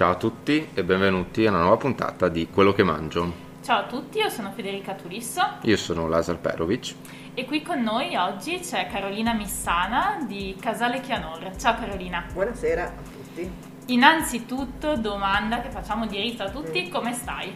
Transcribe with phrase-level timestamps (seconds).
[0.00, 3.30] Ciao a tutti e benvenuti a una nuova puntata di Quello che mangio.
[3.62, 6.94] Ciao a tutti, io sono Federica Turisso Io sono Lazar Perovic.
[7.34, 11.54] e qui con noi oggi c'è Carolina Missana di Casale Chianor.
[11.58, 12.24] Ciao Carolina.
[12.32, 13.50] Buonasera a tutti.
[13.88, 17.54] Innanzitutto domanda che facciamo di rito a tutti, come stai?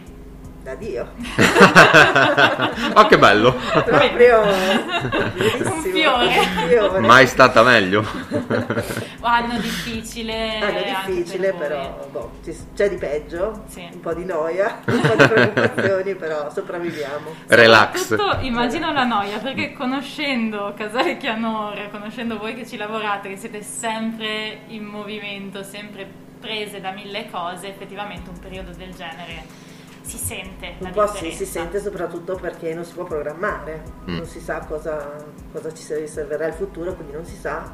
[0.65, 1.07] Da Dio.
[2.97, 3.53] Oh che bello!
[3.53, 6.39] Proprio Un fiore.
[6.39, 6.99] Un fiore.
[7.01, 8.03] Mai stata meglio.
[9.21, 10.57] Anno difficile.
[10.59, 12.31] Anno difficile, per però boh,
[12.73, 13.87] c'è di peggio, Sì.
[13.93, 17.29] un po' di noia, un po' di preoccupazioni, però sopravviviamo.
[17.47, 18.15] Relax.
[18.41, 24.61] Immagino la noia, perché conoscendo Casale Chianore, conoscendo voi che ci lavorate, che siete sempre
[24.69, 26.07] in movimento, sempre
[26.39, 29.64] prese da mille cose, effettivamente un periodo del genere
[30.05, 34.15] si sente la Un po' sì, si sente soprattutto perché non si può programmare, Mm.
[34.17, 35.15] non si sa cosa,
[35.51, 37.71] cosa ci riserverà il futuro, quindi non si sa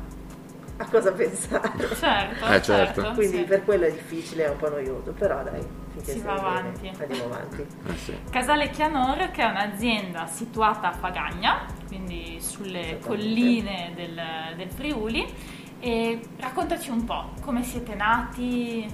[0.77, 1.71] a cosa pensare.
[1.95, 3.11] Certo, Eh, certo.
[3.13, 3.43] Quindi sì.
[3.43, 6.91] per quello è difficile, è un po' noioso, però dai, finché Si va bene, avanti.
[6.99, 7.65] andiamo avanti.
[7.91, 8.17] Eh sì.
[8.29, 14.19] Casale Chianor, che è un'azienda situata a Fagagna, quindi sulle colline del,
[14.55, 15.59] del Friuli.
[15.83, 18.87] E raccontaci un po' come siete nati.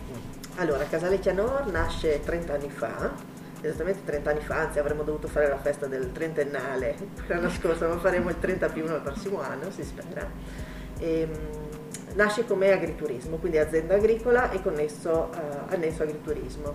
[0.59, 3.13] Allora, Casale Chianor nasce 30 anni fa,
[3.61, 6.95] esattamente 30 anni fa, anzi avremmo dovuto fare la festa del trentennale
[7.27, 10.27] l'anno scorso, ma faremo il 30 più 1 il prossimo anno, si spera.
[10.97, 11.29] Ehm,
[12.15, 16.73] nasce come agriturismo, quindi azienda agricola e connesso, eh, annesso agriturismo,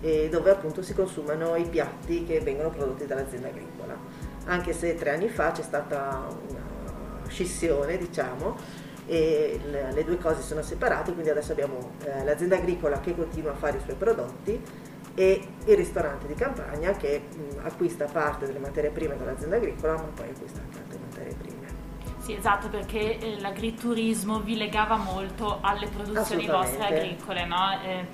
[0.00, 3.94] e dove appunto si consumano i piatti che vengono prodotti dall'azienda agricola.
[4.46, 10.42] Anche se tre anni fa c'è stata una scissione, diciamo, e le, le due cose
[10.42, 14.60] sono separate, quindi adesso abbiamo eh, l'azienda agricola che continua a fare i suoi prodotti
[15.14, 20.10] e il ristorante di campagna che mh, acquista parte delle materie prime dall'azienda agricola, ma
[20.14, 21.66] poi acquista anche altre materie prime.
[22.20, 27.80] Sì, esatto, perché eh, l'agriturismo vi legava molto alle produzioni vostre agricole, no?
[27.82, 28.06] Eh,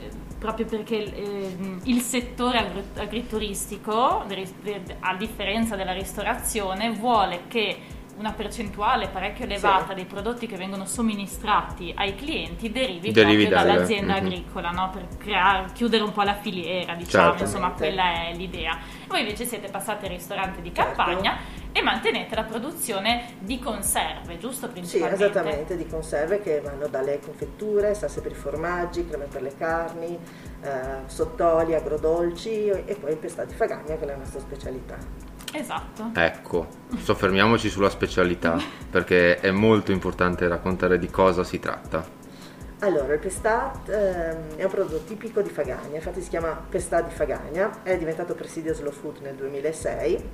[0.00, 8.32] eh, proprio perché eh, il settore agri- agrituristico, a differenza della ristorazione, vuole che una
[8.32, 9.94] percentuale parecchio elevata Sì.
[9.94, 14.26] dei prodotti che vengono somministrati ai clienti derivi, Derivi proprio dalle- dall'azienda mhm.
[14.26, 14.90] agricola, no?
[14.90, 17.42] per creare, chiudere un po' la filiera, diciamo, Certo.
[17.44, 18.02] insomma, Certamente.
[18.02, 18.78] quella è l'idea.
[19.08, 20.92] Voi invece siete passati al ristorante di Certo.
[20.94, 21.38] campagna
[21.72, 24.66] e mantenete la produzione di conserve, giusto?
[24.66, 25.24] Sì, Principalmente.
[25.24, 30.18] esattamente, di conserve che vanno dalle confetture, salse per i formaggi, creme per le carni,
[30.62, 30.68] eh,
[31.06, 35.29] sottoli, agrodolci e poi di Fagagna che è la nostra specialità.
[35.52, 36.10] Esatto.
[36.14, 36.66] Ecco,
[36.96, 38.58] soffermiamoci sulla specialità
[38.90, 42.18] perché è molto importante raccontare di cosa si tratta.
[42.80, 47.12] Allora, il pestà ehm, è un prodotto tipico di Fagagna, infatti si chiama pestà di
[47.12, 50.24] Fagagna, è diventato presidio Slow Food nel 2006,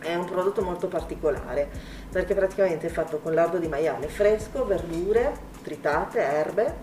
[0.00, 1.68] è un prodotto molto particolare
[2.10, 6.74] perché praticamente è fatto con lardo di maiale fresco, verdure, tritate, erbe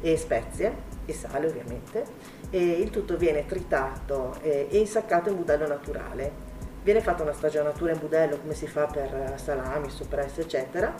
[0.00, 2.04] e spezie e sale ovviamente
[2.50, 6.41] e il tutto viene tritato e insaccato in budello naturale.
[6.82, 10.94] Viene fatta una stagionatura in budello come si fa per eh, salami, soppresso eccetera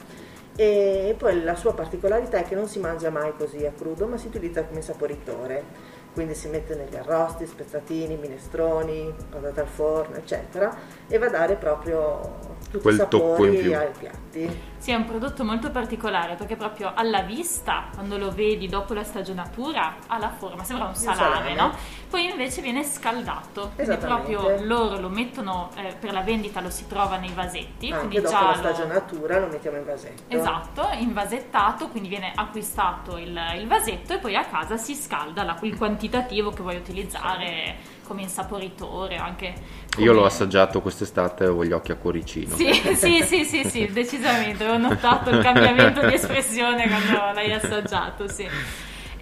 [0.55, 4.19] e poi la sua particolarità è che non si mangia mai così a crudo, ma
[4.19, 5.65] si utilizza come saporitore.
[6.13, 10.77] Quindi si mette negli arrosti, spezzatini, minestroni, patate al forno, eccetera,
[11.09, 12.39] e va a dare proprio
[12.71, 13.75] tutti Quel i tocco in sapori più.
[13.77, 14.71] ai piatti.
[14.77, 19.05] Sì, è un prodotto molto particolare perché proprio alla vista, quando lo vedi dopo la
[19.05, 21.55] stagionatura, ha la forma, sembra un salame, salame.
[21.55, 21.73] no?
[22.11, 26.87] Poi invece viene scaldato, quindi proprio loro lo mettono eh, per la vendita, lo si
[26.89, 30.23] trova nei vasetti, Anche quindi dopo già la lo- stagionatura lo mettiamo in vasetto.
[30.35, 35.59] Esatto, invasettato, quindi viene acquistato il, il vasetto e poi a casa si scalda la-
[35.63, 39.55] il quantitativo che vuoi utilizzare come insaporitore anche
[39.95, 42.57] come- Io l'ho assaggiato quest'estate ho gli occhi a cuoricino.
[42.57, 48.27] Sì, sì, sì, sì, sì, decisamente, ho notato il cambiamento di espressione quando l'hai assaggiato,
[48.29, 48.49] sì.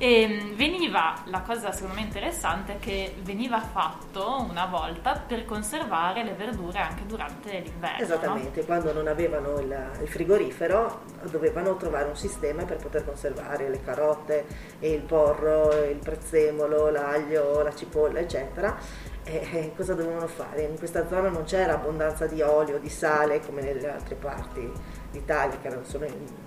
[0.02, 5.44] E mh, veniva, la cosa secondo me interessante è che veniva fatto una volta per
[5.44, 7.98] conservare le verdure anche durante l'inverno.
[7.98, 8.02] no?
[8.02, 13.82] Esattamente, quando non avevano il, il frigorifero dovevano trovare un sistema per poter conservare le
[13.82, 14.46] carote,
[14.78, 18.78] il porro, il prezzemolo, l'aglio, la cipolla, eccetera.
[19.22, 20.62] E, cosa dovevano fare?
[20.62, 24.72] In questa zona non c'era abbondanza di olio, di sale come nelle altre parti
[25.10, 26.06] d'Italia che erano solo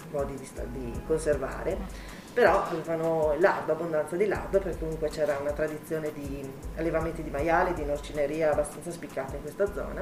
[0.09, 2.21] modi di, di conservare.
[2.33, 7.73] Però avevano lardo, abbondanza di lardo perché comunque c'era una tradizione di allevamenti di maiale,
[7.75, 10.01] di norcineria abbastanza spiccata in questa zona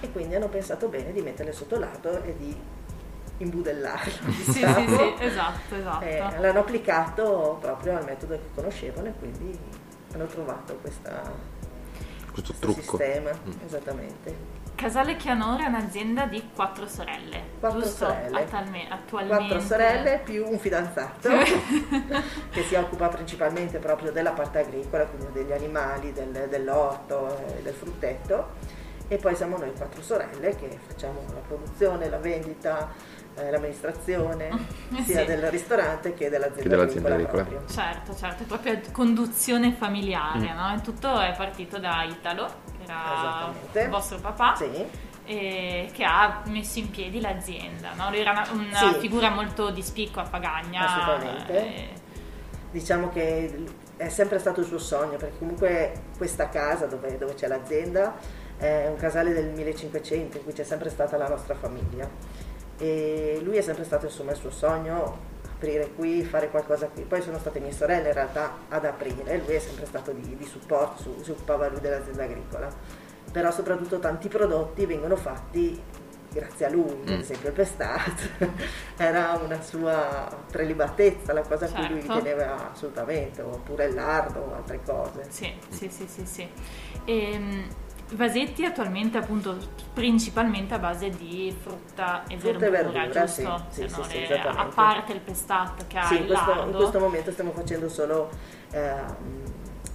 [0.00, 2.56] e quindi hanno pensato bene di metterle sotto lardo e di
[3.38, 4.12] imbudellarlo.
[4.32, 4.96] Sì, sì, diciamo.
[4.96, 6.04] sì, esatto, esatto.
[6.04, 9.58] Eh, l'hanno applicato proprio al metodo che conoscevano e quindi
[10.14, 11.20] hanno trovato questa,
[12.32, 12.80] Questo questo trucco.
[12.96, 13.50] sistema, Mm.
[13.66, 14.64] esattamente.
[14.76, 17.42] Casale Chianore è un'azienda di quattro sorelle.
[17.58, 18.04] Quattro giusto?
[18.06, 18.40] sorelle.
[18.42, 19.36] Attalme- attualmente.
[19.46, 21.30] Quattro sorelle più un fidanzato
[22.50, 27.72] che si occupa principalmente proprio della parte agricola, quindi degli animali, del- dell'orto, e del
[27.72, 28.74] frutteto.
[29.08, 32.88] E poi siamo noi quattro sorelle che facciamo la produzione, la vendita,
[33.36, 34.50] eh, l'amministrazione,
[35.04, 35.24] sia Sì.
[35.24, 37.42] del ristorante che dell'azienda, Che dell'azienda agricola.
[37.42, 37.58] agricola.
[37.60, 37.82] proprio.
[37.82, 40.56] Certo, certo, è proprio conduzione familiare, Mm.
[40.56, 40.80] no?
[40.82, 44.84] Tutto è partito da Italo, era il vostro papà, Sì.
[45.24, 47.94] e che ha messo in piedi l'azienda.
[47.94, 48.08] No?
[48.10, 48.98] Lui era una, una Sì.
[49.00, 50.86] figura molto di spicco a Fagagna.
[50.86, 51.52] Assolutamente.
[51.58, 51.88] eh,
[52.70, 53.64] diciamo che
[53.96, 58.14] è sempre stato il suo sogno perché comunque questa casa dove, dove c'è l'azienda
[58.58, 62.08] è un casale del 1500 in cui c'è sempre stata la nostra famiglia
[62.78, 67.22] e lui è sempre stato insomma il suo sogno aprire qui, fare qualcosa qui poi
[67.22, 71.02] sono state mie sorelle in realtà ad aprire lui è sempre stato di, di supporto,
[71.02, 72.68] su- si occupava lui dell'azienda agricola
[73.32, 75.82] però soprattutto tanti prodotti vengono fatti
[76.30, 77.20] grazie a lui, ad Mm.
[77.20, 78.28] esempio il pestat
[78.98, 82.18] era una sua prelibatezza, la cosa a cui lui Certo.
[82.22, 85.24] teneva assolutamente, oppure il lardo o altre cose.
[85.30, 86.48] Sì, sì, sì, sì, sì.
[87.06, 87.66] Ehm,
[88.12, 89.56] Vasetti attualmente appunto
[89.92, 93.64] principalmente a base di frutta e Frutta e verdura, verdura, giusto?
[93.70, 94.60] sì, sì, non sì, esattamente.
[94.60, 97.88] a parte il pestat che ha Sì, il in questo, in questo momento stiamo facendo
[97.88, 98.30] solo
[98.70, 99.16] ehm,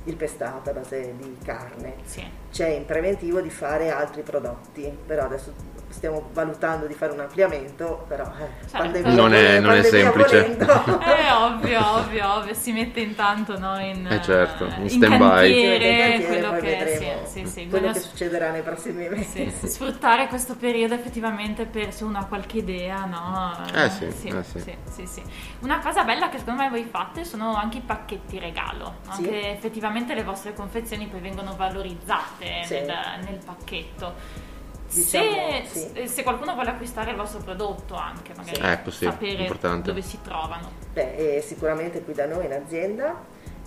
[0.05, 1.95] il pestat a base di carne.
[2.03, 2.27] Sì.
[2.51, 5.53] C'è in preventivo di fare altri prodotti, però adesso
[5.91, 8.77] stiamo valutando di fare un ampliamento, però eh, Certo.
[8.77, 10.57] pandemia Non è- non è semplice.
[10.57, 15.17] È ovvio, ovvio, ovvio, si mette intanto no, in, Eh, certo, in in stand-by.
[15.19, 19.51] cantiere, cantiere, quello che sì, sì, sì, quello che succederà nei prossimi mesi.
[19.59, 23.57] sì, sfruttare questo periodo effettivamente per se uno ha qualche idea, no?
[23.73, 24.59] Eh sì, sì, eh sì.
[24.59, 25.23] sì, sì, sì.
[25.61, 29.13] Una cosa bella che secondo me voi fate sono anche i pacchetti regalo, no?
[29.13, 29.23] Sì.
[29.23, 32.73] che effettivamente le vostre confezioni poi vengono valorizzate Sì.
[32.75, 32.93] nel,
[33.27, 34.49] nel pacchetto.
[34.93, 36.07] Diciamo, se, sì.
[36.07, 38.61] se qualcuno vuole acquistare il vostro prodotto anche, magari Sì.
[38.61, 39.88] Ecco, sì, sapere importante.
[39.88, 40.69] dove si trovano.
[40.93, 43.15] Beh, e sicuramente qui da noi in azienda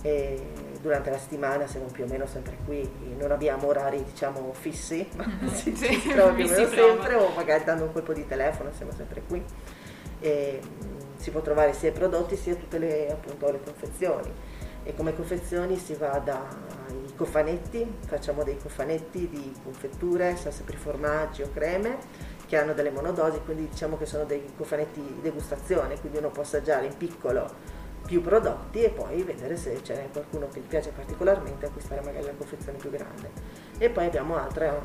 [0.01, 0.39] e
[0.81, 2.87] durante la settimana siamo più o meno sempre qui,
[3.17, 7.29] non abbiamo orari diciamo fissi, ma si, Sì, si trova più o meno sempre o
[7.35, 9.43] magari dando un colpo di telefono siamo sempre qui.
[10.19, 14.31] E, mm, si può trovare sia i prodotti sia tutte le, appunto, le confezioni
[14.85, 21.41] e come confezioni si va dai cofanetti, facciamo dei cofanetti di confetture, salse per formaggi
[21.41, 21.97] o creme
[22.45, 26.43] che hanno delle monodosi, quindi diciamo che sono dei cofanetti di degustazione, quindi uno può
[26.43, 27.49] assaggiare in piccolo
[28.05, 32.33] più prodotti e poi vedere se c'è qualcuno che gli piace particolarmente acquistare magari la
[32.37, 33.31] confezione più grande.
[33.79, 34.79] E poi abbiamo altre-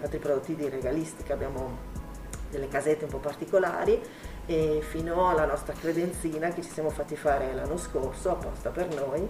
[0.00, 1.94] altri prodotti di regalistica, abbiamo
[2.48, 4.00] delle casette un po' particolari
[4.46, 9.28] e fino alla nostra credenzina che ci siamo fatti fare l'anno scorso apposta per noi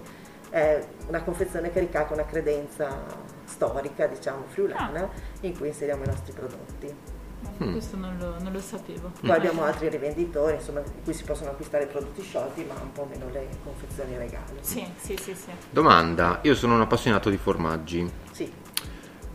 [0.50, 3.04] è una confezione che ricalca una credenza
[3.44, 5.08] storica diciamo friulana
[5.40, 7.14] in cui inseriamo i nostri prodotti
[7.62, 7.72] Mm.
[7.72, 9.12] Questo non lo, non lo sapevo.
[9.20, 12.92] poi abbiamo altri rivenditori insomma in cui si possono acquistare i prodotti sciolti ma un
[12.92, 15.50] po' meno le confezioni regali Sì, sì, sì, sì.
[15.70, 18.10] Domanda, io sono un appassionato di formaggi.
[18.32, 18.50] sì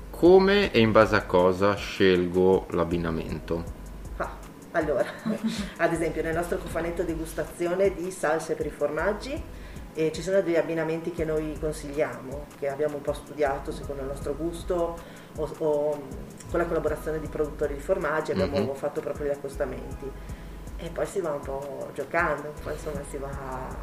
[0.09, 3.79] Come e in base a cosa scelgo l'abbinamento?
[4.71, 5.05] Allora,
[5.77, 9.41] ad esempio nel nostro cofanetto degustazione di salse per i formaggi
[9.93, 14.07] eh, ci sono degli abbinamenti che noi consigliamo, che abbiamo un po' studiato secondo il
[14.07, 14.97] nostro gusto
[15.35, 15.91] o, o,
[16.49, 18.73] con la collaborazione di produttori di formaggi abbiamo Mhm.
[18.75, 20.09] fatto proprio gli accostamenti.
[20.77, 23.29] E poi si va un po' giocando, poi insomma si va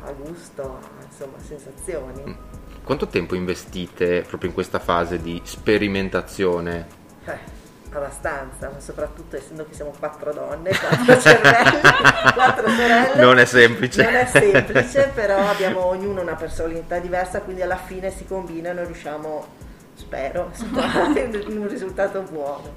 [0.03, 2.37] a gusto, a, insomma, sensazioni.
[2.83, 6.87] Quanto tempo investite proprio in questa fase di sperimentazione?
[7.25, 7.39] Eh,
[7.97, 11.81] abbastanza, ma soprattutto essendo che siamo quattro donne, quattro cervelli,
[12.35, 13.23] quattro sorelle.
[13.23, 14.03] Non è semplice.
[14.03, 18.85] Non è semplice, però abbiamo ognuno una personalità diversa, quindi alla fine si combinano e
[18.85, 19.47] riusciamo,
[20.09, 20.51] spero,
[21.49, 22.77] un risultato buono.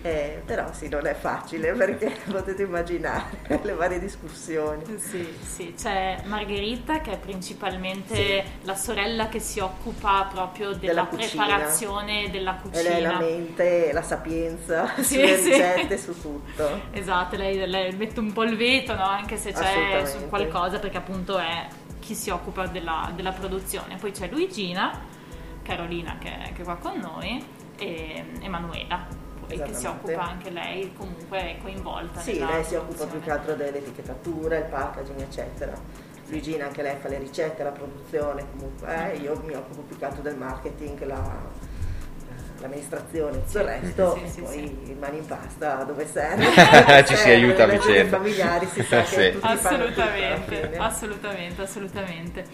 [0.00, 4.84] Eh, però sì, non è facile perché potete immaginare le varie discussioni.
[4.96, 11.06] Sì, sì, c'è Margherita che è principalmente la sorella che si occupa proprio della, Della
[11.06, 11.44] cucina.
[11.46, 13.18] preparazione della E lei la cucina.
[13.18, 15.50] mente, la sapienza Sì, sulle sì.
[15.50, 16.86] ricette, su tutto.
[16.90, 19.04] Esatto, lei, lei mette un po' il veto, no?
[19.04, 21.66] anche se c'è su qualcosa, perché appunto è
[21.98, 23.96] chi si occupa della, della produzione.
[23.96, 25.16] Poi c'è Luigina,
[25.68, 27.44] Carolina che, che è qua con noi,
[27.78, 29.06] e Emanuela,
[29.46, 32.20] che si occupa anche lei, comunque è coinvolta.
[32.20, 36.06] Sì, lei si occupa più che altro dell'etichettatura, il packaging, eccetera.
[36.28, 40.04] Luigina anche lei fa le ricette, la produzione, comunque eh, io mi occupo più che
[40.06, 41.76] altro del marketing, la-
[42.60, 44.52] l'amministrazione, tutto il resto, sì, sì, poi
[44.84, 44.90] sì.
[44.90, 46.44] il mani in pasta dove serve.
[47.06, 48.16] Ci si Serve, aiuta a vicenda.
[48.16, 49.38] familiari si sa che Sì.
[49.40, 52.44] Assolutamente, assolutamente, assolutamente.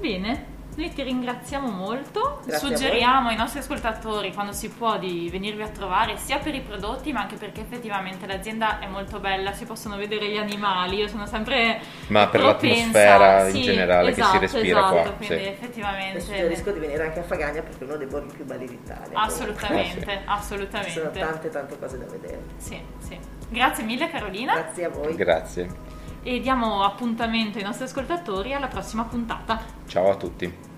[0.00, 5.62] Bene, Noi ti ringraziamo molto, Grazie suggeriamo ai nostri ascoltatori quando si può di venirvi
[5.62, 9.66] a trovare sia per i prodotti ma anche perché effettivamente l'azienda è molto bella, si
[9.66, 14.14] possono vedere gli animali, io sono sempre Ma per propensa- l'atmosfera in sì, generale che
[14.14, 15.48] si esatto, respira esatto, qua, quindi sì.
[15.50, 18.66] effettivamente Vi suggerisco di venire anche a Fagagna perché è uno dei borghi più belli
[18.66, 19.10] d'Italia.
[19.20, 21.18] assolutamente, Ci sono assolutamente.
[21.18, 22.40] tante tante cose da vedere.
[22.56, 23.18] Sì, sì.
[23.50, 25.14] Grazie mille Carolina Grazie a voi.
[25.14, 25.91] Grazie.
[26.22, 29.60] E diamo appuntamento ai nostri ascoltatori alla prossima puntata.
[29.86, 30.71] Ciao a tutti.